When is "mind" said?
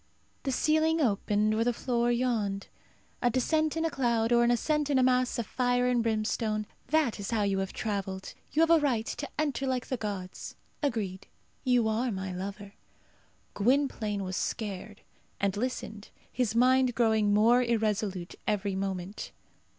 16.55-16.95